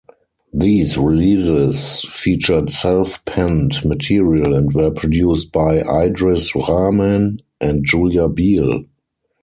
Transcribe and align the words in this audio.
These 0.51 0.97
releases 0.97 2.01
featured 2.11 2.71
self-penned 2.71 3.85
material 3.85 4.55
and 4.55 4.73
were 4.73 4.89
produced 4.89 5.51
by 5.51 5.75
Idris 5.77 6.55
Rahman 6.55 7.37
and 7.61 7.85
Julia 7.85 8.27
Biel. 8.27 8.85